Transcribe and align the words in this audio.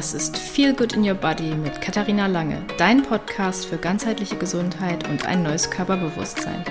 Das 0.00 0.14
ist 0.14 0.38
Feel 0.38 0.72
Good 0.72 0.94
in 0.94 1.06
Your 1.06 1.14
Body 1.14 1.54
mit 1.54 1.82
Katharina 1.82 2.26
Lange, 2.26 2.64
dein 2.78 3.02
Podcast 3.02 3.66
für 3.66 3.76
ganzheitliche 3.76 4.34
Gesundheit 4.36 5.06
und 5.10 5.26
ein 5.26 5.42
neues 5.42 5.70
Körperbewusstsein. 5.70 6.64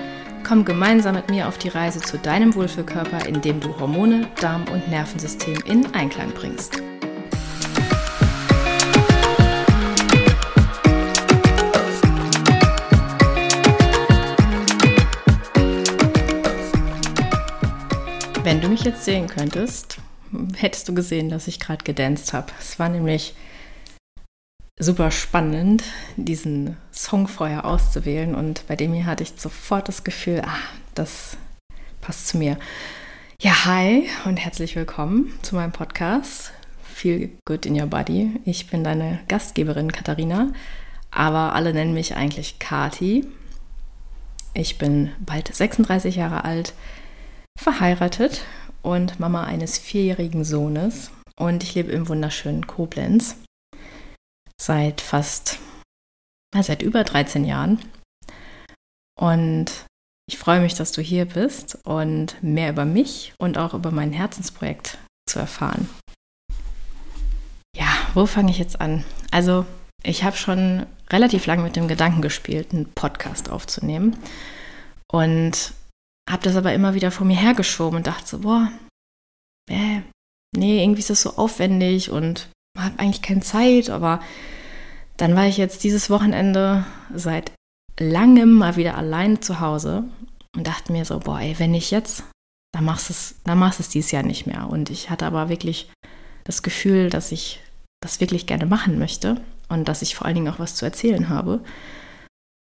Komm 0.44 0.64
gemeinsam 0.64 1.14
mit 1.14 1.30
mir 1.30 1.46
auf 1.46 1.56
die 1.56 1.68
Reise 1.68 2.00
zu 2.00 2.18
deinem 2.18 2.52
Wohlfühlkörper, 2.56 3.26
indem 3.28 3.60
du 3.60 3.78
Hormone, 3.78 4.26
Darm 4.40 4.64
und 4.72 4.88
Nervensystem 4.88 5.54
in 5.64 5.86
Einklang 5.94 6.32
bringst. 6.32 6.82
Wenn 18.42 18.60
du 18.60 18.68
mich 18.68 18.82
jetzt 18.82 19.04
sehen 19.04 19.28
könntest, 19.28 19.99
hättest 20.56 20.88
du 20.88 20.94
gesehen, 20.94 21.28
dass 21.28 21.48
ich 21.48 21.60
gerade 21.60 21.84
gedanced 21.84 22.32
habe. 22.32 22.52
Es 22.58 22.78
war 22.78 22.88
nämlich 22.88 23.34
super 24.78 25.10
spannend, 25.10 25.84
diesen 26.16 26.76
Song 26.92 27.28
vorher 27.28 27.64
auszuwählen 27.64 28.34
und 28.34 28.66
bei 28.66 28.76
dem 28.76 28.94
hier 28.94 29.06
hatte 29.06 29.22
ich 29.22 29.32
sofort 29.36 29.88
das 29.88 30.04
Gefühl, 30.04 30.42
ah, 30.44 30.56
das 30.94 31.36
passt 32.00 32.28
zu 32.28 32.38
mir. 32.38 32.58
Ja, 33.42 33.64
hi 33.66 34.08
und 34.24 34.38
herzlich 34.38 34.76
willkommen 34.76 35.32
zu 35.42 35.54
meinem 35.54 35.72
Podcast 35.72 36.52
Feel 36.82 37.30
Good 37.44 37.66
in 37.66 37.78
Your 37.78 37.86
Body. 37.86 38.40
Ich 38.44 38.68
bin 38.68 38.84
deine 38.84 39.20
Gastgeberin 39.28 39.92
Katharina, 39.92 40.52
aber 41.10 41.54
alle 41.54 41.72
nennen 41.72 41.94
mich 41.94 42.16
eigentlich 42.16 42.58
Kati. 42.58 43.26
Ich 44.54 44.78
bin 44.78 45.12
bald 45.20 45.54
36 45.54 46.16
Jahre 46.16 46.44
alt, 46.44 46.74
verheiratet 47.58 48.42
und 48.82 49.20
Mama 49.20 49.44
eines 49.44 49.78
vierjährigen 49.78 50.44
Sohnes. 50.44 51.10
Und 51.36 51.62
ich 51.62 51.74
lebe 51.74 51.92
im 51.92 52.08
wunderschönen 52.08 52.66
Koblenz 52.66 53.36
seit 54.60 55.00
fast, 55.00 55.58
seit 56.54 56.82
über 56.82 57.04
13 57.04 57.44
Jahren. 57.44 57.80
Und 59.18 59.86
ich 60.26 60.38
freue 60.38 60.60
mich, 60.60 60.74
dass 60.74 60.92
du 60.92 61.02
hier 61.02 61.24
bist 61.24 61.78
und 61.84 62.42
mehr 62.42 62.70
über 62.70 62.84
mich 62.84 63.32
und 63.38 63.58
auch 63.58 63.74
über 63.74 63.90
mein 63.90 64.12
Herzensprojekt 64.12 64.98
zu 65.26 65.38
erfahren. 65.38 65.88
Ja, 67.76 67.88
wo 68.14 68.26
fange 68.26 68.50
ich 68.50 68.58
jetzt 68.58 68.80
an? 68.80 69.04
Also, 69.30 69.66
ich 70.02 70.24
habe 70.24 70.36
schon 70.36 70.86
relativ 71.10 71.46
lange 71.46 71.62
mit 71.62 71.76
dem 71.76 71.88
Gedanken 71.88 72.22
gespielt, 72.22 72.72
einen 72.72 72.92
Podcast 72.92 73.50
aufzunehmen. 73.50 74.16
Und 75.10 75.74
habe 76.30 76.42
das 76.42 76.56
aber 76.56 76.72
immer 76.72 76.94
wieder 76.94 77.10
vor 77.10 77.26
mir 77.26 77.36
hergeschoben 77.36 77.98
und 77.98 78.06
dachte 78.06 78.26
so, 78.26 78.38
boah, 78.40 78.70
äh, 79.70 80.00
nee, 80.56 80.82
irgendwie 80.82 81.00
ist 81.00 81.10
das 81.10 81.22
so 81.22 81.36
aufwendig 81.36 82.10
und 82.10 82.48
habe 82.78 82.98
eigentlich 82.98 83.22
keine 83.22 83.40
Zeit, 83.40 83.90
aber 83.90 84.20
dann 85.16 85.34
war 85.36 85.46
ich 85.46 85.56
jetzt 85.56 85.84
dieses 85.84 86.08
Wochenende 86.10 86.86
seit 87.14 87.52
langem 87.98 88.54
mal 88.54 88.76
wieder 88.76 88.96
allein 88.96 89.42
zu 89.42 89.60
Hause 89.60 90.04
und 90.56 90.66
dachte 90.66 90.92
mir 90.92 91.04
so, 91.04 91.20
boah, 91.20 91.40
ey, 91.40 91.58
wenn 91.58 91.74
ich 91.74 91.90
jetzt, 91.90 92.24
dann 92.72 92.84
machst 92.84 93.10
es, 93.10 93.34
dann 93.44 93.58
machst 93.58 93.80
es 93.80 93.88
dieses 93.88 94.10
Jahr 94.10 94.22
nicht 94.22 94.46
mehr. 94.46 94.68
Und 94.68 94.90
ich 94.90 95.10
hatte 95.10 95.26
aber 95.26 95.48
wirklich 95.48 95.90
das 96.44 96.62
Gefühl, 96.62 97.10
dass 97.10 97.32
ich 97.32 97.60
das 98.00 98.20
wirklich 98.20 98.46
gerne 98.46 98.66
machen 98.66 98.98
möchte 98.98 99.40
und 99.68 99.88
dass 99.88 100.02
ich 100.02 100.14
vor 100.14 100.26
allen 100.26 100.36
Dingen 100.36 100.48
auch 100.48 100.58
was 100.58 100.74
zu 100.74 100.84
erzählen 100.84 101.28
habe. 101.28 101.60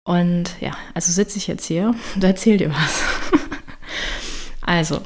Und 0.06 0.60
ja, 0.60 0.72
also 0.94 1.12
sitze 1.12 1.36
ich 1.36 1.46
jetzt 1.46 1.66
hier 1.66 1.94
und 2.14 2.24
erzähle 2.24 2.58
dir 2.58 2.70
was. 2.70 3.02
Also, 4.66 5.00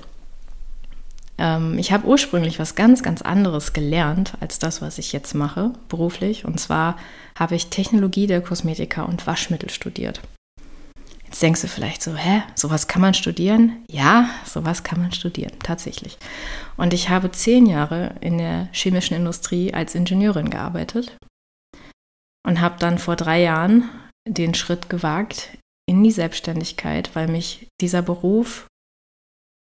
ähm, 1.39 1.79
ich 1.79 1.93
habe 1.93 2.07
ursprünglich 2.07 2.59
was 2.59 2.75
ganz, 2.75 3.03
ganz 3.03 3.23
anderes 3.23 3.73
gelernt 3.73 4.35
als 4.41 4.59
das, 4.59 4.83
was 4.83 4.99
ich 4.99 5.13
jetzt 5.13 5.35
mache, 5.35 5.73
beruflich. 5.89 6.45
Und 6.45 6.59
zwar 6.59 6.97
habe 7.39 7.55
ich 7.55 7.69
Technologie 7.69 8.27
der 8.27 8.41
Kosmetika 8.41 9.03
und 9.03 9.27
Waschmittel 9.27 9.71
studiert. 9.71 10.21
Jetzt 11.25 11.43
denkst 11.43 11.61
du 11.61 11.69
vielleicht 11.69 12.03
so, 12.03 12.17
hä, 12.17 12.43
sowas 12.57 12.89
kann 12.89 13.01
man 13.01 13.15
studieren? 13.15 13.85
Ja, 13.89 14.29
sowas 14.45 14.83
kann 14.83 15.01
man 15.01 15.13
studieren, 15.13 15.53
tatsächlich. 15.63 16.19
Und 16.77 16.93
ich 16.93 17.09
habe 17.09 17.31
zehn 17.31 17.67
Jahre 17.67 18.17
in 18.21 18.39
der 18.39 18.69
chemischen 18.73 19.17
Industrie 19.17 19.73
als 19.73 19.95
Ingenieurin 19.95 20.51
gearbeitet 20.51 21.17
und 22.45 22.61
habe 22.61 22.77
dann 22.81 22.99
vor 22.99 23.15
drei 23.15 23.43
Jahren 23.43 23.89
den 24.27 24.55
Schritt 24.55 24.91
gewagt 24.91 25.57
in 25.89 26.03
die 26.03 26.11
Selbstständigkeit, 26.11 27.11
weil 27.15 27.29
mich 27.29 27.69
dieser 27.81 28.03
Beruf 28.03 28.67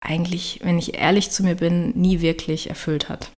eigentlich, 0.05 0.59
wenn 0.63 0.77
ich 0.77 0.97
ehrlich 0.97 1.31
zu 1.31 1.43
mir 1.43 1.55
bin, 1.55 1.91
nie 1.91 2.21
wirklich 2.21 2.69
erfüllt 2.69 3.09
hat. 3.09 3.31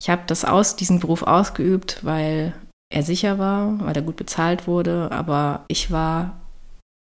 Ich 0.00 0.10
habe 0.10 0.22
das 0.26 0.44
aus, 0.44 0.76
diesen 0.76 1.00
Beruf 1.00 1.22
ausgeübt, 1.22 2.04
weil 2.04 2.54
er 2.92 3.02
sicher 3.02 3.38
war, 3.38 3.80
weil 3.80 3.96
er 3.96 4.02
gut 4.02 4.16
bezahlt 4.16 4.66
wurde, 4.66 5.10
aber 5.10 5.64
ich 5.68 5.90
war 5.90 6.40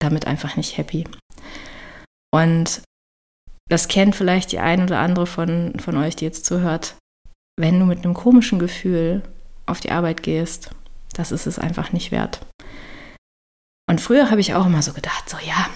damit 0.01 0.27
einfach 0.27 0.57
nicht 0.57 0.77
happy. 0.77 1.05
Und 2.33 2.83
das 3.69 3.89
kennt 3.89 4.17
vielleicht 4.17 4.53
die 4.53 4.59
ein 4.59 4.83
oder 4.83 4.99
andere 4.99 5.27
von, 5.27 5.79
von 5.79 5.97
euch, 5.97 6.17
die 6.17 6.25
jetzt 6.25 6.45
zuhört. 6.45 6.97
Wenn 7.57 7.79
du 7.79 7.87
mit 7.87 8.05
einem 8.05 8.15
komischen 8.15 8.59
Gefühl 8.59 9.23
auf 9.67 9.81
die 9.81 9.93
Arbeit 9.93 10.23
gehst, 10.23 10.71
das 11.13 11.33
ist 11.33 11.47
es 11.47 11.59
einfach 11.59 11.93
nicht 11.93 12.11
wert. 12.11 12.41
Und 13.89 14.01
früher 14.01 14.31
habe 14.31 14.41
ich 14.41 14.55
auch 14.55 14.67
immer 14.67 14.83
so 14.83 14.93
gedacht, 14.93 15.29
so 15.29 15.37
ja, 15.39 15.69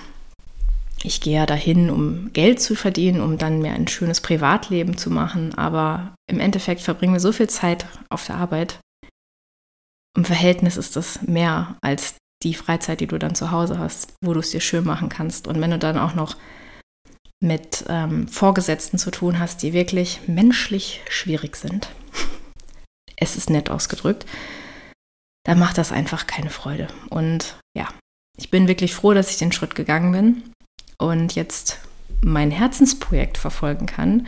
ich 1.05 1.21
gehe 1.21 1.37
ja 1.37 1.47
dahin, 1.47 1.91
um 1.91 2.33
Geld 2.33 2.63
zu 2.63 2.75
verdienen, 2.75 3.21
um 3.21 3.37
dann 3.37 3.61
mir 3.61 3.73
ein 3.73 3.87
schönes 3.87 4.23
Privatleben 4.23 4.97
zu 4.97 5.11
machen. 5.11 5.55
Aber 5.55 6.15
im 6.27 6.41
Endeffekt 6.41 6.81
verbringen 6.81 7.13
wir 7.13 7.21
so 7.21 7.31
viel 7.31 7.49
Zeit 7.49 7.87
auf 8.09 8.27
der 8.27 8.37
Arbeit. 8.37 8.81
Im 10.17 10.25
Verhältnis 10.25 10.79
ist 10.79 10.97
das 10.97 11.21
mehr 11.23 11.77
als 11.83 12.15
die 12.43 12.55
Freizeit, 12.55 13.01
die 13.01 13.07
du 13.07 13.19
dann 13.19 13.35
zu 13.35 13.51
Hause 13.51 13.79
hast, 13.79 14.15
wo 14.23 14.33
du 14.33 14.41
es 14.41 14.51
dir 14.51 14.61
schön 14.61 14.85
machen 14.85 15.11
kannst. 15.11 15.47
Und 15.47 15.61
wenn 15.61 15.71
du 15.71 15.79
dann 15.79 15.99
auch 15.99 16.15
noch 16.15 16.37
mit 17.39 17.85
ähm, 17.89 18.27
Vorgesetzten 18.27 18.99
zu 18.99 19.11
tun 19.11 19.39
hast, 19.39 19.63
die 19.63 19.75
wirklich 19.75 20.27
menschlich 20.27 21.03
schwierig 21.11 21.57
sind, 21.57 21.91
es 23.17 23.37
ist 23.37 23.51
nett 23.51 23.69
ausgedrückt, 23.69 24.25
dann 25.45 25.59
macht 25.59 25.77
das 25.77 25.93
einfach 25.93 26.27
keine 26.27 26.49
Freude. 26.49 26.89
Und 27.11 27.59
ja, 27.77 27.89
ich 28.39 28.51
bin 28.51 28.69
wirklich 28.69 28.95
froh, 28.95 29.13
dass 29.13 29.31
ich 29.31 29.37
den 29.37 29.53
Schritt 29.53 29.75
gegangen 29.75 30.13
bin 30.13 30.54
und 30.99 31.35
jetzt 31.35 31.79
mein 32.23 32.51
Herzensprojekt 32.51 33.39
verfolgen 33.39 33.87
kann. 33.87 34.27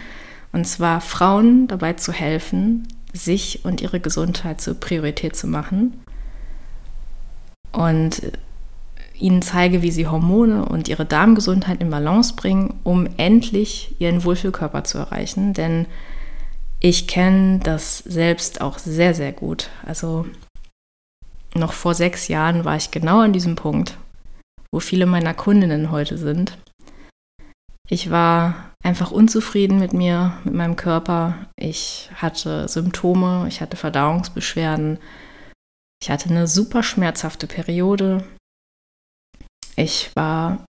Und 0.53 0.66
zwar 0.66 1.00
Frauen 1.00 1.69
dabei 1.69 1.94
zu 1.94 2.12
helfen, 2.12 2.88
sich 3.12 3.65
und 3.65 3.81
ihre 3.81 4.00
Gesundheit 4.00 4.60
zur 4.60 4.75
Priorität 4.75 5.37
zu 5.37 5.47
machen. 5.47 6.00
Und 7.72 8.22
ihnen 9.19 9.43
zeige, 9.43 9.82
wie 9.82 9.91
sie 9.91 10.06
Hormone 10.06 10.65
und 10.66 10.88
ihre 10.88 11.06
Darmgesundheit 11.06 11.81
in 11.81 11.91
Balance 11.91 12.34
bringen, 12.34 12.78
um 12.84 13.09
endlich 13.16 13.94
ihren 13.99 14.25
Wohlfühlkörper 14.25 14.84
zu 14.84 14.99
erreichen. 14.99 15.55
Denn 15.55 15.87
ich 16.81 17.06
kenne 17.06 17.60
das 17.60 17.99
selbst 17.99 18.60
auch 18.60 18.78
sehr, 18.78 19.15
sehr 19.15 19.32
gut. 19.32 19.71
Also 19.84 20.26
noch 21.55 21.72
vor 21.72 21.94
sechs 21.94 22.28
Jahren 22.28 22.65
war 22.65 22.76
ich 22.76 22.91
genau 22.91 23.21
an 23.21 23.32
diesem 23.32 23.56
Punkt, 23.56 23.97
wo 24.72 24.81
viele 24.81 25.06
meiner 25.06 25.34
Kundinnen 25.34 25.91
heute 25.91 26.19
sind. 26.19 26.59
Ich 27.88 28.10
war 28.10 28.72
einfach 28.82 29.10
unzufrieden 29.10 29.78
mit 29.78 29.93
mir, 29.93 30.38
mit 30.44 30.54
meinem 30.54 30.77
Körper. 30.77 31.47
Ich 31.56 32.10
hatte 32.15 32.69
Symptome, 32.69 33.47
ich 33.49 33.60
hatte 33.60 33.76
Verdauungsbeschwerden. 33.76 34.99
Ich 36.03 36.10
hatte 36.10 36.31
eine 36.31 36.47
super 36.47 36.82
schmerzhafte 36.82 37.47
Periode. 37.47 38.25
Ich 39.76 40.10
war 40.16 40.65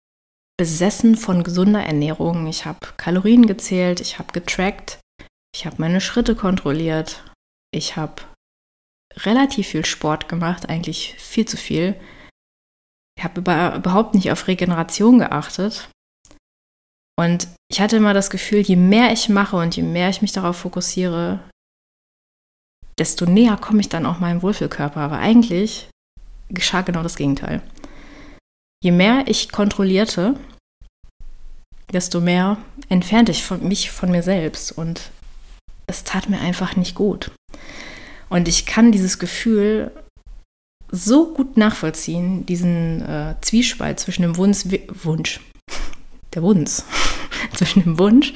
besessen 0.59 1.17
von 1.17 1.43
gesunder 1.43 1.83
Ernährung. 1.83 2.47
Ich 2.47 2.65
habe 2.65 2.79
Kalorien 2.97 3.47
gezählt, 3.47 4.01
ich 4.01 4.19
habe 4.19 4.33
getrackt, 4.33 5.01
ich 5.55 5.67
habe 5.67 5.77
meine 5.79 6.01
Schritte 6.01 6.35
kontrolliert. 6.35 7.25
Ich 7.75 7.97
habe 7.97 8.23
relativ 9.17 9.69
viel 9.69 9.85
Sport 9.85 10.29
gemacht, 10.29 10.69
eigentlich 10.69 11.15
viel 11.19 11.47
zu 11.47 11.57
viel. 11.57 11.95
Ich 13.17 13.25
habe 13.25 13.41
überhaupt 13.41 14.15
nicht 14.15 14.31
auf 14.33 14.47
Regeneration 14.47 15.19
geachtet. 15.19 15.89
Und 17.19 17.49
ich 17.71 17.81
hatte 17.81 17.97
immer 17.97 18.15
das 18.15 18.31
Gefühl, 18.31 18.61
je 18.61 18.77
mehr 18.77 19.13
ich 19.13 19.29
mache 19.29 19.57
und 19.57 19.77
je 19.77 19.83
mehr 19.83 20.09
ich 20.09 20.23
mich 20.23 20.33
darauf 20.33 20.57
fokussiere, 20.57 21.41
desto 22.99 23.27
näher 23.27 23.57
komme 23.57 23.81
ich 23.81 23.89
dann 23.89 24.07
auch 24.07 24.19
meinem 24.19 24.43
Wohlfühlkörper. 24.43 25.01
Aber 25.01 25.19
eigentlich 25.19 25.89
geschah 26.49 26.83
genau 26.83 27.03
das 27.03 27.17
Gegenteil. 27.17 27.63
Je 28.83 28.91
mehr 28.91 29.25
ich 29.29 29.53
kontrollierte, 29.53 30.35
desto 31.93 32.21
mehr 32.21 32.57
entfernte 32.89 33.33
ich 33.33 33.45
von, 33.45 33.67
mich 33.67 33.91
von 33.91 34.11
mir 34.11 34.23
selbst 34.23 34.73
und 34.73 35.11
es 35.87 36.05
tat 36.05 36.29
mir 36.29 36.41
einfach 36.41 36.77
nicht 36.77 36.95
gut. 36.95 37.31
Und 38.29 38.49
ich 38.49 38.67
kann 38.67 38.93
dieses 38.93 39.19
Gefühl 39.19 39.93
so 40.93 41.33
gut 41.33 41.57
nachvollziehen, 41.57 42.45
diesen 42.47 43.01
äh, 43.03 43.35
Zwiespalt 43.41 43.99
zwischen 43.99 44.23
dem 44.23 44.37
Wunsch, 44.37 44.67
Wunsch, 45.03 45.41
der 46.35 46.43
Wunsch, 46.43 46.83
zwischen 47.55 47.83
dem 47.83 47.99
Wunsch, 47.99 48.35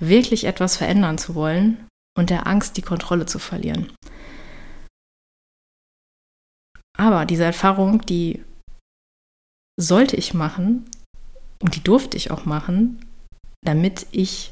wirklich 0.00 0.44
etwas 0.44 0.76
verändern 0.76 1.18
zu 1.18 1.34
wollen 1.34 1.86
und 2.16 2.30
der 2.30 2.46
Angst, 2.46 2.76
die 2.76 2.82
Kontrolle 2.82 3.26
zu 3.26 3.38
verlieren. 3.38 3.92
Aber 6.96 7.26
diese 7.26 7.44
Erfahrung, 7.44 8.04
die 8.06 8.42
sollte 9.78 10.16
ich 10.16 10.34
machen 10.34 10.90
und 11.62 11.76
die 11.76 11.84
durfte 11.84 12.16
ich 12.16 12.30
auch 12.30 12.46
machen, 12.46 13.04
damit 13.64 14.06
ich 14.10 14.50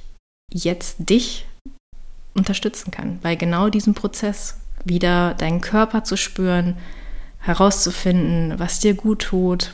jetzt 0.52 0.96
dich 1.10 1.46
unterstützen 2.34 2.90
kann. 2.90 3.18
Bei 3.20 3.34
genau 3.34 3.70
diesem 3.70 3.94
Prozess 3.94 4.60
wieder 4.84 5.34
deinen 5.34 5.60
Körper 5.60 6.04
zu 6.04 6.16
spüren, 6.16 6.76
herauszufinden, 7.46 8.58
was 8.58 8.80
dir 8.80 8.94
gut 8.94 9.22
tut, 9.22 9.72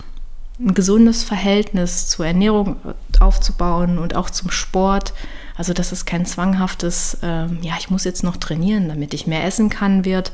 ein 0.61 0.75
gesundes 0.75 1.25
Verhältnis 1.25 2.07
zur 2.07 2.27
Ernährung 2.27 2.77
aufzubauen 3.19 3.99
und 3.99 4.15
auch 4.15 4.31
zum 4.31 4.51
Sport. 4.51 5.15
Also, 5.57 5.73
dass 5.73 5.93
es 5.93 6.05
kein 6.05 6.27
zwanghaftes, 6.27 7.19
ähm, 7.23 7.59
ja, 7.63 7.75
ich 7.79 7.91
muss 7.91 8.05
jetzt 8.05 8.23
noch 8.23 8.37
trainieren, 8.37 8.89
damit 8.89 9.15
ich 9.15 9.27
mehr 9.27 9.45
essen 9.45 9.71
kann, 9.71 10.05
wird. 10.05 10.33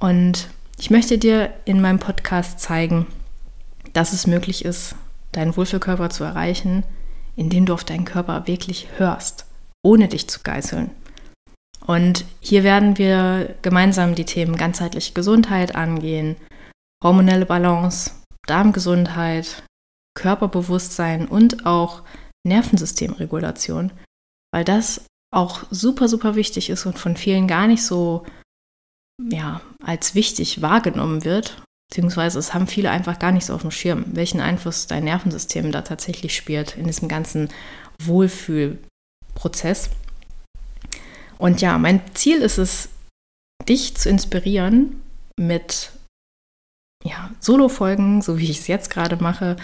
Und 0.00 0.48
ich 0.78 0.90
möchte 0.90 1.18
dir 1.18 1.50
in 1.64 1.80
meinem 1.80 1.98
Podcast 1.98 2.60
zeigen, 2.60 3.06
dass 3.92 4.12
es 4.12 4.26
möglich 4.26 4.64
ist, 4.64 4.94
deinen 5.32 5.56
Wohlfühlkörper 5.56 6.10
zu 6.10 6.24
erreichen, 6.24 6.84
indem 7.36 7.66
du 7.66 7.74
auf 7.74 7.84
deinen 7.84 8.04
Körper 8.04 8.46
wirklich 8.46 8.88
hörst, 8.96 9.46
ohne 9.82 10.08
dich 10.08 10.28
zu 10.28 10.40
geißeln. 10.42 10.90
Und 11.86 12.24
hier 12.40 12.62
werden 12.62 12.98
wir 12.98 13.56
gemeinsam 13.62 14.14
die 14.14 14.24
Themen 14.24 14.56
ganzheitliche 14.56 15.12
Gesundheit 15.12 15.74
angehen, 15.74 16.36
hormonelle 17.02 17.46
Balance, 17.46 18.12
Darmgesundheit, 18.46 19.62
Körperbewusstsein 20.14 21.26
und 21.26 21.66
auch 21.66 22.02
Nervensystemregulation, 22.46 23.92
weil 24.52 24.64
das 24.64 25.04
auch 25.32 25.64
super, 25.70 26.08
super 26.08 26.34
wichtig 26.34 26.70
ist 26.70 26.86
und 26.86 26.98
von 26.98 27.16
vielen 27.16 27.46
gar 27.46 27.66
nicht 27.66 27.84
so 27.84 28.24
ja, 29.28 29.60
als 29.82 30.14
wichtig 30.14 30.62
wahrgenommen 30.62 31.24
wird, 31.24 31.62
beziehungsweise 31.90 32.38
es 32.38 32.54
haben 32.54 32.66
viele 32.66 32.90
einfach 32.90 33.18
gar 33.18 33.32
nicht 33.32 33.46
so 33.46 33.54
auf 33.54 33.62
dem 33.62 33.70
Schirm, 33.70 34.04
welchen 34.08 34.40
Einfluss 34.40 34.86
dein 34.86 35.04
Nervensystem 35.04 35.72
da 35.72 35.82
tatsächlich 35.82 36.34
spielt 36.34 36.76
in 36.76 36.86
diesem 36.86 37.08
ganzen 37.08 37.48
Wohlfühlprozess. 38.02 39.90
Und 41.40 41.62
ja, 41.62 41.78
mein 41.78 42.02
Ziel 42.14 42.42
ist 42.42 42.58
es, 42.58 42.90
dich 43.66 43.96
zu 43.96 44.10
inspirieren 44.10 45.00
mit 45.36 45.90
ja, 47.02 47.30
Solo-Folgen, 47.40 48.20
so 48.20 48.38
wie 48.38 48.50
ich 48.50 48.60
es 48.60 48.66
jetzt 48.66 48.90
gerade 48.90 49.16
mache, 49.16 49.56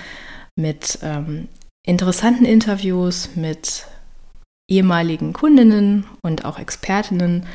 mit 0.56 0.98
ähm, 1.02 1.48
interessanten 1.86 2.46
Interviews 2.46 3.28
mit 3.36 3.86
ehemaligen 4.70 5.34
Kundinnen 5.34 6.06
und 6.22 6.46
auch 6.46 6.58
Expertinnen. 6.58 7.46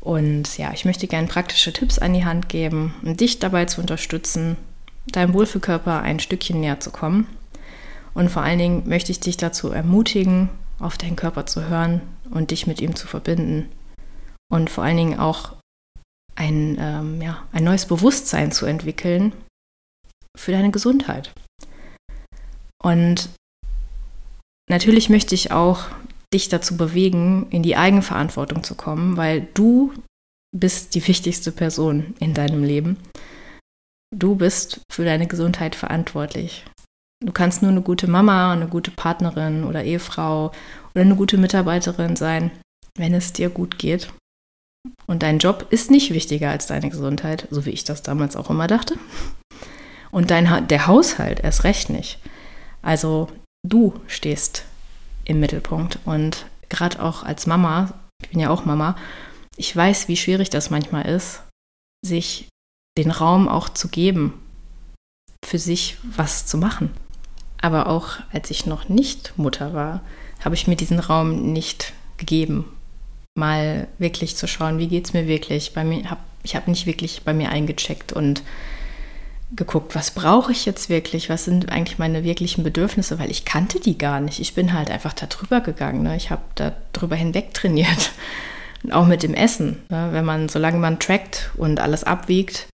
Und 0.00 0.56
ja, 0.56 0.72
ich 0.72 0.86
möchte 0.86 1.06
gerne 1.06 1.28
praktische 1.28 1.72
Tipps 1.72 1.98
an 1.98 2.14
die 2.14 2.24
Hand 2.24 2.48
geben, 2.48 2.94
um 3.02 3.18
dich 3.18 3.38
dabei 3.38 3.66
zu 3.66 3.82
unterstützen, 3.82 4.56
deinem 5.08 5.34
Wohlfühlkörper 5.34 6.00
ein 6.00 6.20
Stückchen 6.20 6.60
näher 6.60 6.80
zu 6.80 6.90
kommen. 6.90 7.26
Und 8.14 8.30
vor 8.30 8.42
allen 8.42 8.58
Dingen 8.58 8.88
möchte 8.88 9.12
ich 9.12 9.20
dich 9.20 9.36
dazu 9.36 9.70
ermutigen, 9.70 10.48
auf 10.78 10.98
deinen 10.98 11.16
Körper 11.16 11.46
zu 11.46 11.68
hören 11.68 12.02
und 12.30 12.50
dich 12.50 12.66
mit 12.66 12.80
ihm 12.80 12.94
zu 12.94 13.06
verbinden. 13.06 13.70
Und 14.50 14.70
vor 14.70 14.84
allen 14.84 14.96
Dingen 14.96 15.18
auch 15.18 15.56
ein, 16.36 16.76
ähm, 16.80 17.20
ja, 17.20 17.46
ein 17.52 17.64
neues 17.64 17.86
Bewusstsein 17.86 18.52
zu 18.52 18.64
entwickeln 18.66 19.32
für 20.36 20.52
deine 20.52 20.70
Gesundheit. 20.70 21.32
Und 22.82 23.28
natürlich 24.70 25.10
möchte 25.10 25.34
ich 25.34 25.50
auch 25.50 25.86
dich 26.32 26.48
dazu 26.48 26.76
bewegen, 26.76 27.48
in 27.50 27.62
die 27.62 27.76
Eigenverantwortung 27.76 28.62
zu 28.62 28.74
kommen, 28.74 29.16
weil 29.16 29.48
du 29.54 29.92
bist 30.56 30.94
die 30.94 31.06
wichtigste 31.06 31.52
Person 31.52 32.14
in 32.20 32.34
deinem 32.34 32.62
Leben. 32.62 32.96
Du 34.14 34.36
bist 34.36 34.80
für 34.90 35.04
deine 35.04 35.26
Gesundheit 35.26 35.74
verantwortlich. 35.74 36.64
Du 37.24 37.32
kannst 37.32 37.62
nur 37.62 37.70
eine 37.70 37.82
gute 37.82 38.08
Mama, 38.08 38.52
eine 38.52 38.68
gute 38.68 38.90
Partnerin 38.90 39.64
oder 39.64 39.84
Ehefrau 39.84 40.52
oder 40.94 41.02
eine 41.02 41.16
gute 41.16 41.36
Mitarbeiterin 41.36 42.16
sein, 42.16 42.50
wenn 42.96 43.14
es 43.14 43.32
dir 43.32 43.50
gut 43.50 43.78
geht 43.78 44.08
und 45.06 45.22
dein 45.22 45.38
Job 45.38 45.66
ist 45.70 45.90
nicht 45.90 46.12
wichtiger 46.12 46.50
als 46.50 46.66
deine 46.66 46.90
Gesundheit, 46.90 47.48
so 47.50 47.64
wie 47.64 47.70
ich 47.70 47.84
das 47.84 48.02
damals 48.02 48.36
auch 48.36 48.50
immer 48.50 48.66
dachte. 48.66 48.98
Und 50.10 50.30
dein, 50.30 50.68
der 50.68 50.86
Haushalt 50.86 51.40
erst 51.40 51.64
recht 51.64 51.90
nicht. 51.90 52.18
Also 52.82 53.28
du 53.66 54.00
stehst 54.06 54.64
im 55.24 55.40
Mittelpunkt. 55.40 55.98
Und 56.04 56.46
gerade 56.68 57.02
auch 57.02 57.22
als 57.22 57.46
Mama, 57.46 57.92
ich 58.22 58.30
bin 58.30 58.40
ja 58.40 58.50
auch 58.50 58.64
Mama, 58.64 58.96
ich 59.56 59.74
weiß, 59.74 60.08
wie 60.08 60.16
schwierig 60.16 60.50
das 60.50 60.70
manchmal 60.70 61.06
ist, 61.06 61.42
sich 62.04 62.48
den 62.96 63.10
Raum 63.10 63.48
auch 63.48 63.68
zu 63.68 63.88
geben, 63.88 64.34
für 65.44 65.58
sich 65.58 65.98
was 66.02 66.46
zu 66.46 66.58
machen. 66.58 66.90
Aber 67.60 67.88
auch 67.88 68.18
als 68.32 68.50
ich 68.50 68.66
noch 68.66 68.88
nicht 68.88 69.32
Mutter 69.36 69.74
war, 69.74 70.00
habe 70.44 70.54
ich 70.54 70.66
mir 70.66 70.76
diesen 70.76 71.00
Raum 71.00 71.52
nicht 71.52 71.92
gegeben 72.16 72.64
mal 73.38 73.88
wirklich 73.98 74.36
zu 74.36 74.46
schauen, 74.46 74.78
wie 74.78 74.88
geht 74.88 75.06
es 75.06 75.14
mir 75.14 75.26
wirklich. 75.26 75.72
Bei 75.72 75.84
mir 75.84 76.10
hab, 76.10 76.18
ich 76.42 76.56
habe 76.56 76.70
nicht 76.70 76.84
wirklich 76.84 77.22
bei 77.22 77.32
mir 77.32 77.48
eingecheckt 77.50 78.12
und 78.12 78.42
geguckt, 79.56 79.94
was 79.94 80.10
brauche 80.10 80.52
ich 80.52 80.66
jetzt 80.66 80.90
wirklich, 80.90 81.30
was 81.30 81.46
sind 81.46 81.70
eigentlich 81.72 81.98
meine 81.98 82.22
wirklichen 82.22 82.64
Bedürfnisse, 82.64 83.18
weil 83.18 83.30
ich 83.30 83.46
kannte 83.46 83.80
die 83.80 83.96
gar 83.96 84.20
nicht. 84.20 84.40
Ich 84.40 84.54
bin 84.54 84.74
halt 84.74 84.90
einfach 84.90 85.14
da 85.14 85.26
drüber 85.26 85.62
gegangen. 85.62 86.02
Ne? 86.02 86.16
Ich 86.16 86.30
habe 86.30 86.42
da 86.56 86.74
drüber 86.92 87.16
hinweg 87.16 87.54
trainiert. 87.54 88.12
Auch 88.90 89.06
mit 89.06 89.22
dem 89.22 89.34
Essen. 89.34 89.82
Ne? 89.88 90.10
Wenn 90.12 90.24
man, 90.24 90.48
solange 90.48 90.78
man 90.78 90.98
trackt 90.98 91.50
und 91.56 91.80
alles 91.80 92.04
abwiegt, 92.04 92.66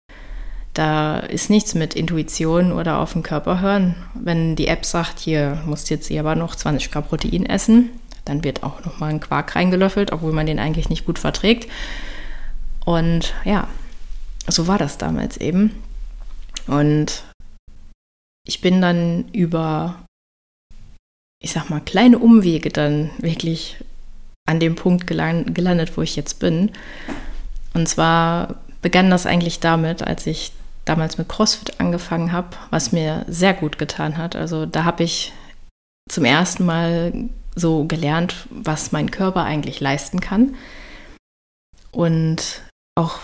da 0.73 1.19
ist 1.19 1.49
nichts 1.49 1.75
mit 1.75 1.93
Intuition 1.93 2.71
oder 2.71 2.99
auf 2.99 3.13
den 3.13 3.23
Körper 3.23 3.61
hören. 3.61 3.95
Wenn 4.15 4.55
die 4.55 4.67
App 4.67 4.85
sagt, 4.85 5.19
hier 5.19 5.61
musst 5.65 5.89
jetzt 5.89 6.11
aber 6.11 6.35
noch 6.35 6.55
20 6.55 6.91
Gramm 6.91 7.03
Protein 7.03 7.45
essen, 7.45 7.89
dann 8.25 8.43
wird 8.43 8.63
auch 8.63 8.83
nochmal 8.83 9.11
ein 9.11 9.19
Quark 9.19 9.55
reingelöffelt, 9.55 10.11
obwohl 10.11 10.33
man 10.33 10.47
den 10.47 10.59
eigentlich 10.59 10.89
nicht 10.89 11.05
gut 11.05 11.19
verträgt. 11.19 11.69
Und 12.85 13.33
ja, 13.45 13.67
so 14.47 14.67
war 14.67 14.77
das 14.77 14.97
damals 14.97 15.37
eben. 15.37 15.71
Und 16.65 17.23
ich 18.47 18.61
bin 18.61 18.81
dann 18.81 19.25
über, 19.31 20.03
ich 21.41 21.51
sag 21.51 21.69
mal, 21.69 21.81
kleine 21.81 22.17
Umwege 22.17 22.69
dann 22.69 23.11
wirklich 23.19 23.77
an 24.45 24.59
dem 24.59 24.75
Punkt 24.75 25.07
gelandet, 25.07 25.95
wo 25.95 26.01
ich 26.01 26.15
jetzt 26.15 26.39
bin. 26.39 26.71
Und 27.73 27.87
zwar 27.87 28.55
begann 28.81 29.09
das 29.09 29.25
eigentlich 29.25 29.59
damit, 29.59 30.01
als 30.01 30.27
ich 30.27 30.51
damals 30.85 31.17
mit 31.17 31.29
CrossFit 31.29 31.79
angefangen 31.79 32.31
habe, 32.31 32.49
was 32.69 32.91
mir 32.91 33.25
sehr 33.27 33.53
gut 33.53 33.77
getan 33.77 34.17
hat. 34.17 34.35
Also 34.35 34.65
da 34.65 34.83
habe 34.83 35.03
ich 35.03 35.33
zum 36.09 36.25
ersten 36.25 36.65
Mal 36.65 37.29
so 37.55 37.85
gelernt, 37.85 38.47
was 38.49 38.91
mein 38.91 39.11
Körper 39.11 39.43
eigentlich 39.43 39.79
leisten 39.79 40.19
kann. 40.19 40.55
Und 41.91 42.63
auch 42.95 43.19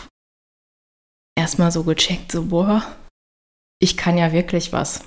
erstmal 1.37 1.71
so 1.71 1.83
gecheckt, 1.83 2.31
so, 2.31 2.45
boah, 2.45 2.83
ich 3.81 3.97
kann 3.97 4.17
ja 4.17 4.31
wirklich 4.31 4.71
was. 4.71 5.03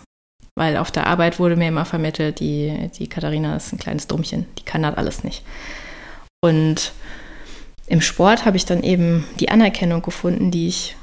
Weil 0.54 0.76
auf 0.76 0.90
der 0.90 1.06
Arbeit 1.06 1.38
wurde 1.38 1.56
mir 1.56 1.68
immer 1.68 1.84
vermittelt, 1.84 2.40
die, 2.40 2.90
die 2.98 3.08
Katharina 3.08 3.56
ist 3.56 3.72
ein 3.72 3.78
kleines 3.78 4.06
Dummchen, 4.06 4.46
die 4.58 4.64
kann 4.64 4.82
das 4.82 4.96
alles 4.96 5.24
nicht. 5.24 5.44
Und 6.44 6.92
im 7.86 8.00
Sport 8.00 8.44
habe 8.44 8.56
ich 8.56 8.64
dann 8.64 8.82
eben 8.82 9.24
die 9.40 9.48
Anerkennung 9.48 10.02
gefunden, 10.02 10.50
die 10.50 10.68
ich 10.68 10.96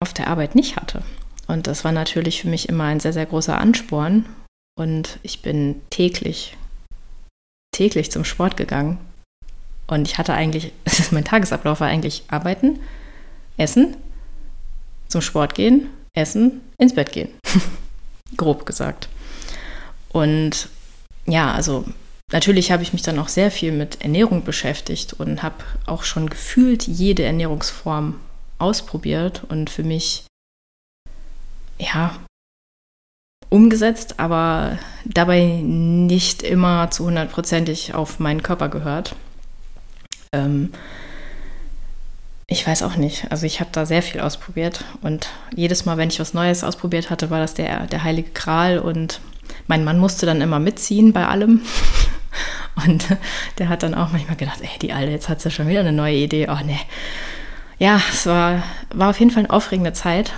auf 0.00 0.12
der 0.14 0.28
Arbeit 0.28 0.54
nicht 0.54 0.76
hatte. 0.76 1.02
Und 1.46 1.66
das 1.66 1.84
war 1.84 1.92
natürlich 1.92 2.40
für 2.40 2.48
mich 2.48 2.68
immer 2.68 2.84
ein 2.84 3.00
sehr, 3.00 3.12
sehr 3.12 3.26
großer 3.26 3.58
Ansporn. 3.58 4.24
Und 4.78 5.18
ich 5.22 5.42
bin 5.42 5.80
täglich 5.90 6.56
täglich 7.72 8.10
zum 8.10 8.24
Sport 8.24 8.56
gegangen. 8.56 8.98
Und 9.86 10.06
ich 10.06 10.18
hatte 10.18 10.34
eigentlich, 10.34 10.72
mein 11.10 11.24
Tagesablauf 11.24 11.80
war 11.80 11.88
eigentlich 11.88 12.24
arbeiten, 12.28 12.78
essen, 13.56 13.96
zum 15.08 15.20
Sport 15.20 15.54
gehen, 15.54 15.88
essen, 16.14 16.60
ins 16.78 16.94
Bett 16.94 17.12
gehen. 17.12 17.30
Grob 18.36 18.66
gesagt. 18.66 19.08
Und 20.10 20.68
ja, 21.26 21.52
also 21.52 21.84
natürlich 22.32 22.70
habe 22.70 22.82
ich 22.82 22.92
mich 22.92 23.02
dann 23.02 23.18
auch 23.18 23.28
sehr 23.28 23.50
viel 23.50 23.72
mit 23.72 24.02
Ernährung 24.02 24.44
beschäftigt 24.44 25.14
und 25.14 25.42
habe 25.42 25.56
auch 25.86 26.04
schon 26.04 26.30
gefühlt 26.30 26.86
jede 26.86 27.24
Ernährungsform 27.24 28.20
ausprobiert 28.60 29.44
und 29.48 29.70
für 29.70 29.82
mich 29.82 30.24
ja 31.78 32.16
umgesetzt, 33.48 34.20
aber 34.20 34.78
dabei 35.04 35.60
nicht 35.62 36.42
immer 36.42 36.90
zu 36.90 37.06
hundertprozentig 37.06 37.94
auf 37.94 38.20
meinen 38.20 38.42
Körper 38.42 38.68
gehört. 38.68 39.16
Ähm, 40.32 40.72
ich 42.46 42.66
weiß 42.66 42.82
auch 42.82 42.96
nicht. 42.96 43.30
Also 43.30 43.46
ich 43.46 43.60
habe 43.60 43.70
da 43.72 43.86
sehr 43.86 44.02
viel 44.02 44.20
ausprobiert 44.20 44.84
und 45.02 45.28
jedes 45.54 45.84
Mal, 45.84 45.96
wenn 45.96 46.08
ich 46.08 46.20
was 46.20 46.34
Neues 46.34 46.64
ausprobiert 46.64 47.10
hatte, 47.10 47.30
war 47.30 47.40
das 47.40 47.54
der, 47.54 47.86
der 47.86 48.04
heilige 48.04 48.30
Kral 48.30 48.78
und 48.78 49.20
mein 49.66 49.84
Mann 49.84 49.98
musste 49.98 50.26
dann 50.26 50.40
immer 50.40 50.58
mitziehen 50.58 51.12
bei 51.12 51.26
allem. 51.26 51.62
Und 52.86 53.04
der 53.58 53.68
hat 53.68 53.82
dann 53.82 53.94
auch 53.94 54.10
manchmal 54.12 54.36
gedacht, 54.36 54.60
ey, 54.62 54.78
die 54.80 54.92
Alte, 54.92 55.10
jetzt 55.10 55.28
hat 55.28 55.40
sie 55.40 55.50
schon 55.50 55.68
wieder 55.68 55.80
eine 55.80 55.92
neue 55.92 56.14
Idee. 56.14 56.48
Oh, 56.48 56.64
nee. 56.64 56.78
Ja, 57.80 57.98
es 58.12 58.26
war, 58.26 58.62
war 58.92 59.08
auf 59.08 59.18
jeden 59.18 59.30
Fall 59.30 59.44
eine 59.44 59.50
aufregende 59.50 59.94
Zeit. 59.94 60.34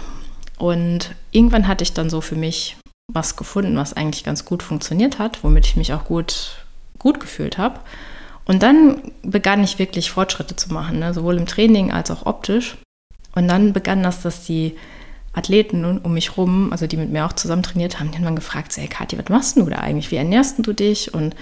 Und 0.58 1.16
irgendwann 1.32 1.66
hatte 1.66 1.82
ich 1.82 1.92
dann 1.92 2.08
so 2.08 2.20
für 2.20 2.36
mich 2.36 2.76
was 3.12 3.34
gefunden, 3.34 3.76
was 3.76 3.94
eigentlich 3.94 4.22
ganz 4.22 4.44
gut 4.44 4.62
funktioniert 4.62 5.18
hat, 5.18 5.42
womit 5.42 5.66
ich 5.66 5.76
mich 5.76 5.92
auch 5.92 6.04
gut, 6.04 6.64
gut 7.00 7.18
gefühlt 7.18 7.58
habe. 7.58 7.80
Und 8.44 8.62
dann 8.62 9.10
begann 9.22 9.64
ich 9.64 9.80
wirklich 9.80 10.12
Fortschritte 10.12 10.54
zu 10.54 10.72
machen, 10.72 11.00
ne? 11.00 11.12
sowohl 11.12 11.36
im 11.36 11.46
Training 11.46 11.90
als 11.90 12.12
auch 12.12 12.26
optisch. 12.26 12.76
Und 13.34 13.48
dann 13.48 13.72
begann 13.72 14.04
das, 14.04 14.22
dass 14.22 14.44
die 14.44 14.76
Athleten 15.32 15.98
um 15.98 16.14
mich 16.14 16.36
rum, 16.36 16.70
also 16.70 16.86
die 16.86 16.96
mit 16.96 17.10
mir 17.10 17.26
auch 17.26 17.32
zusammen 17.32 17.64
trainiert 17.64 17.98
haben, 17.98 18.12
die 18.12 18.18
haben 18.18 18.24
dann 18.24 18.36
gefragt, 18.36 18.76
hey 18.76 18.86
Kathi, 18.86 19.18
was 19.18 19.28
machst 19.30 19.56
du 19.56 19.68
da 19.68 19.78
eigentlich? 19.78 20.12
Wie 20.12 20.16
ernährst 20.16 20.64
du 20.64 20.72
dich? 20.72 21.12
Und 21.12 21.34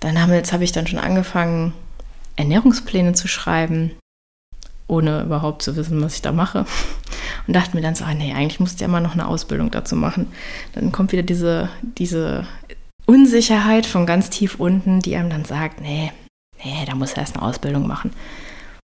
dann 0.00 0.20
habe 0.20 0.64
ich 0.64 0.72
dann 0.72 0.86
schon 0.86 0.98
angefangen, 0.98 1.72
Ernährungspläne 2.36 3.14
zu 3.14 3.28
schreiben, 3.28 3.92
ohne 4.86 5.22
überhaupt 5.22 5.62
zu 5.62 5.76
wissen, 5.76 6.00
was 6.02 6.16
ich 6.16 6.22
da 6.22 6.32
mache. 6.32 6.66
Und 7.46 7.54
dachte 7.54 7.76
mir 7.76 7.82
dann 7.82 7.94
so, 7.94 8.04
ah, 8.04 8.14
nee, 8.14 8.32
eigentlich 8.32 8.60
musst 8.60 8.80
du 8.80 8.84
ja 8.84 8.88
mal 8.88 9.00
noch 9.00 9.14
eine 9.14 9.26
Ausbildung 9.26 9.70
dazu 9.70 9.96
machen. 9.96 10.26
Dann 10.74 10.92
kommt 10.92 11.12
wieder 11.12 11.22
diese, 11.22 11.68
diese 11.82 12.46
Unsicherheit 13.06 13.86
von 13.86 14.06
ganz 14.06 14.30
tief 14.30 14.56
unten, 14.56 15.00
die 15.00 15.16
einem 15.16 15.30
dann 15.30 15.44
sagt, 15.44 15.80
nee, 15.80 16.12
nee, 16.62 16.84
da 16.86 16.94
muss 16.94 17.12
er 17.12 17.22
erst 17.22 17.36
eine 17.36 17.44
Ausbildung 17.44 17.86
machen. 17.86 18.12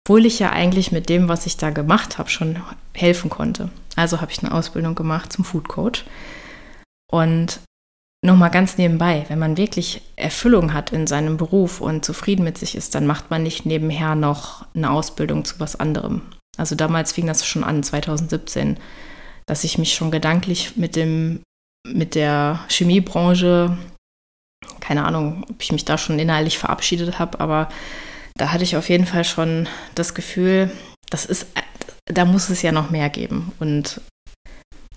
Obwohl 0.04 0.26
ich 0.26 0.38
ja 0.38 0.50
eigentlich 0.50 0.90
mit 0.90 1.08
dem, 1.08 1.28
was 1.28 1.46
ich 1.46 1.56
da 1.56 1.70
gemacht 1.70 2.18
habe, 2.18 2.30
schon 2.30 2.56
helfen 2.94 3.30
konnte. 3.30 3.68
Also 3.94 4.20
habe 4.20 4.32
ich 4.32 4.42
eine 4.42 4.52
Ausbildung 4.52 4.94
gemacht 4.94 5.32
zum 5.32 5.44
Food 5.44 5.68
Coach. 5.68 6.04
Und 7.10 7.60
nochmal 8.24 8.50
ganz 8.50 8.78
nebenbei, 8.78 9.24
wenn 9.28 9.38
man 9.38 9.56
wirklich 9.56 10.02
Erfüllung 10.16 10.74
hat 10.74 10.92
in 10.92 11.06
seinem 11.06 11.36
Beruf 11.36 11.80
und 11.80 12.04
zufrieden 12.04 12.44
mit 12.44 12.58
sich 12.58 12.74
ist, 12.74 12.94
dann 12.94 13.06
macht 13.06 13.30
man 13.30 13.42
nicht 13.42 13.66
nebenher 13.66 14.14
noch 14.14 14.66
eine 14.74 14.90
Ausbildung 14.90 15.44
zu 15.44 15.60
was 15.60 15.76
anderem. 15.76 16.22
Also 16.56 16.74
damals 16.74 17.12
fing 17.12 17.26
das 17.26 17.46
schon 17.46 17.62
an, 17.62 17.82
2017, 17.82 18.78
dass 19.46 19.64
ich 19.64 19.78
mich 19.78 19.94
schon 19.94 20.10
gedanklich 20.10 20.76
mit 20.76 20.96
dem, 20.96 21.42
mit 21.86 22.14
der 22.14 22.60
Chemiebranche 22.68 23.78
keine 24.80 25.04
Ahnung, 25.04 25.44
ob 25.48 25.62
ich 25.62 25.72
mich 25.72 25.84
da 25.84 25.98
schon 25.98 26.18
innerlich 26.18 26.58
verabschiedet 26.58 27.18
habe, 27.18 27.40
aber 27.40 27.68
da 28.36 28.52
hatte 28.52 28.64
ich 28.64 28.76
auf 28.76 28.88
jeden 28.88 29.06
Fall 29.06 29.24
schon 29.24 29.68
das 29.94 30.14
Gefühl, 30.14 30.70
das 31.10 31.24
ist, 31.24 31.46
da 32.06 32.24
muss 32.24 32.48
es 32.48 32.62
ja 32.62 32.72
noch 32.72 32.90
mehr 32.90 33.10
geben. 33.10 33.52
Und 33.58 34.00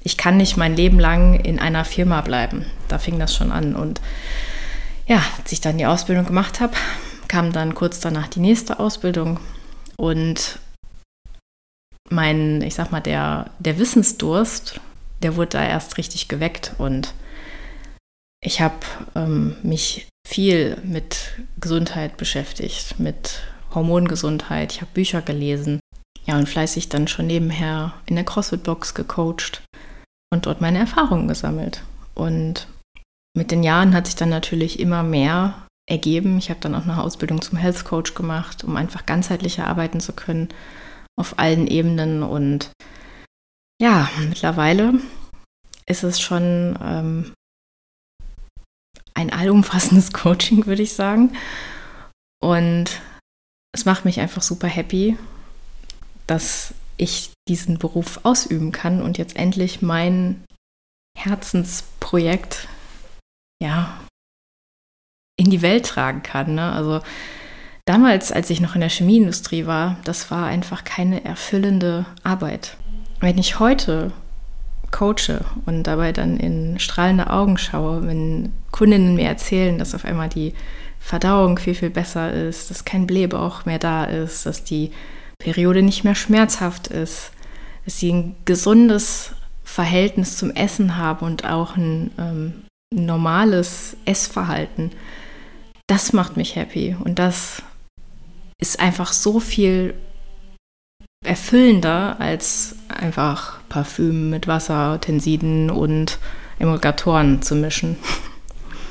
ich 0.04 0.18
kann 0.18 0.38
nicht 0.38 0.58
mein 0.58 0.76
Leben 0.76 1.00
lang 1.00 1.40
in 1.40 1.60
einer 1.60 1.86
Firma 1.86 2.22
bleiben. 2.22 2.66
Da 2.88 2.98
fing 2.98 3.20
das 3.20 3.36
schon 3.36 3.52
an. 3.52 3.76
Und 3.76 4.02
ja, 5.08 5.24
als 5.38 5.52
ich 5.52 5.62
dann 5.62 5.78
die 5.78 5.86
Ausbildung 5.86 6.26
gemacht 6.26 6.60
habe, 6.60 6.74
kam 7.28 7.52
dann 7.52 7.76
kurz 7.76 8.00
danach 8.00 8.28
die 8.28 8.40
nächste 8.40 8.80
Ausbildung. 8.80 9.40
Und 9.98 10.60
mein, 12.10 12.62
ich 12.62 12.76
sag 12.76 12.92
mal, 12.92 13.00
der, 13.00 13.52
der 13.60 13.78
Wissensdurst, 13.78 14.80
der 15.22 15.36
wurde 15.36 15.50
da 15.50 15.66
erst 15.66 15.98
richtig 15.98 16.28
geweckt. 16.28 16.74
Und 16.80 17.14
ich 18.44 18.60
habe 18.60 18.80
ähm, 19.16 19.56
mich 19.62 20.08
viel 20.28 20.78
mit 20.84 21.34
Gesundheit 21.60 22.18
beschäftigt, 22.18 23.00
mit 23.00 23.42
Hormongesundheit. 23.74 24.74
Ich 24.74 24.82
habe 24.82 24.92
Bücher 24.94 25.22
gelesen. 25.22 25.80
Ja, 26.26 26.38
und 26.38 26.50
fleißig 26.50 26.90
dann 26.90 27.08
schon 27.08 27.28
nebenher 27.28 27.94
in 28.06 28.16
der 28.16 28.26
CrossFit-Box 28.26 28.94
gecoacht 28.94 29.62
und 30.32 30.46
dort 30.46 30.62
meine 30.62 30.80
Erfahrungen 30.80 31.28
gesammelt. 31.28 31.84
Und 32.16 32.68
mit 33.36 33.52
den 33.52 33.64
Jahren 33.64 33.94
hat 33.94 34.08
sich 34.08 34.16
dann 34.16 34.30
natürlich 34.30 34.80
immer 34.80 35.04
mehr 35.04 35.68
ergeben. 35.90 36.38
Ich 36.38 36.50
habe 36.50 36.60
dann 36.60 36.76
auch 36.76 36.84
eine 36.84 37.02
Ausbildung 37.02 37.42
zum 37.42 37.58
Health 37.58 37.84
Coach 37.86 38.14
gemacht, 38.14 38.64
um 38.64 38.76
einfach 38.78 39.06
ganzheitlicher 39.06 39.68
arbeiten 39.68 40.00
zu 40.00 40.14
können 40.14 40.50
auf 41.20 41.38
allen 41.38 41.68
Ebenen. 41.68 42.24
Und 42.24 42.72
ja, 43.82 44.10
mittlerweile 44.20 44.94
ist 45.86 46.04
es 46.04 46.22
schon 46.22 46.78
ähm, 46.82 47.34
ein 49.14 49.32
allumfassendes 49.32 50.14
Coaching, 50.14 50.66
würde 50.66 50.84
ich 50.84 50.94
sagen. 50.94 51.36
Und 52.42 53.02
es 53.74 53.86
macht 53.86 54.06
mich 54.06 54.20
einfach 54.20 54.42
super 54.42 54.68
happy, 54.68 55.18
dass 56.28 56.74
ich 56.98 57.31
diesen 57.48 57.78
Beruf 57.78 58.20
ausüben 58.24 58.72
kann 58.72 59.02
und 59.02 59.18
jetzt 59.18 59.36
endlich 59.36 59.82
mein 59.82 60.44
Herzensprojekt 61.18 62.68
ja 63.62 64.00
in 65.38 65.50
die 65.50 65.62
Welt 65.62 65.86
tragen 65.86 66.24
kann. 66.24 66.56
Ne? 66.56 66.72
Also 66.72 67.02
damals, 67.86 68.32
als 68.32 68.50
ich 68.50 68.62
noch 68.62 68.76
in 68.76 68.82
der 68.82 68.90
Chemieindustrie 68.90 69.66
war, 69.66 69.98
das 70.04 70.30
war 70.32 70.46
einfach 70.46 70.84
keine 70.84 71.26
erfüllende 71.26 72.06
Arbeit. 72.24 72.78
Wenn 73.20 73.38
ich 73.38 73.60
heute 73.60 74.12
coache 74.92 75.46
und 75.66 75.84
dabei 75.84 76.12
dann 76.12 76.38
in 76.38 76.80
strahlende 76.80 77.30
Augen 77.30 77.58
schaue, 77.58 78.06
wenn 78.06 78.52
Kundinnen 78.72 79.16
mir 79.16 79.28
erzählen, 79.28 79.78
dass 79.80 79.96
auf 79.96 80.06
einmal 80.06 80.30
die 80.30 80.54
Verdauung 81.00 81.58
viel, 81.58 81.76
viel 81.76 81.90
besser 81.90 82.32
ist, 82.32 82.70
dass 82.70 82.86
kein 82.86 83.08
Blähbauch 83.08 83.66
mehr 83.66 83.80
da 83.80 84.04
ist, 84.04 84.46
dass 84.46 84.64
die 84.64 84.92
Periode 85.42 85.82
nicht 85.82 86.04
mehr 86.04 86.16
schmerzhaft 86.16 86.88
ist, 86.88 87.32
dass 87.86 88.00
sie 88.00 88.12
ein 88.12 88.36
gesundes 88.46 89.32
Verhältnis 89.64 90.38
zum 90.38 90.52
Essen 90.52 90.98
haben 90.98 91.26
und 91.26 91.46
auch 91.46 91.76
ein 91.78 92.12
ähm, 92.18 92.54
normales 92.94 93.96
Essverhalten. 94.06 94.92
Das 95.88 96.14
macht 96.14 96.38
mich 96.38 96.56
happy 96.56 96.96
und 97.04 97.20
das 97.20 97.64
ist 98.60 98.80
einfach 98.80 99.14
so 99.14 99.40
viel 99.40 99.94
erfüllender 101.24 102.20
als 102.20 102.76
einfach 102.88 103.60
Parfüm 103.70 104.30
mit 104.30 104.48
Wasser, 104.48 105.00
Tensiden 105.02 105.70
und 105.70 106.20
Emulgatoren 106.60 107.42
zu 107.42 107.56
mischen. 107.56 107.98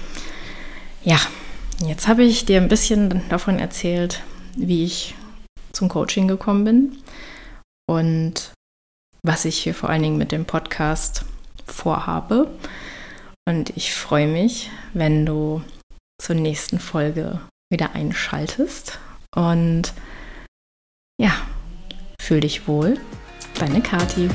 ja, 1.04 1.18
jetzt 1.84 2.08
habe 2.08 2.22
ich 2.24 2.44
dir 2.44 2.60
ein 2.60 2.68
bisschen 2.68 3.22
davon 3.28 3.58
erzählt, 3.58 4.22
wie 4.56 4.84
ich 4.84 5.14
zum 5.80 5.88
Coaching 5.88 6.28
gekommen 6.28 6.64
bin 6.64 6.98
und 7.88 8.52
was 9.26 9.44
ich 9.44 9.58
hier 9.58 9.74
vor 9.74 9.90
allen 9.90 10.02
Dingen 10.02 10.18
mit 10.18 10.32
dem 10.32 10.44
Podcast 10.44 11.24
vorhabe. 11.66 12.48
Und 13.46 13.76
ich 13.76 13.94
freue 13.94 14.28
mich, 14.28 14.70
wenn 14.94 15.26
du 15.26 15.62
zur 16.22 16.36
nächsten 16.36 16.78
Folge 16.78 17.40
wieder 17.70 17.94
einschaltest. 17.94 18.98
Und 19.34 19.92
ja, 21.20 21.32
Fühl 22.20 22.40
dich 22.40 22.68
wohl, 22.68 22.96
deine 23.58 23.82
Kati. 23.82 24.28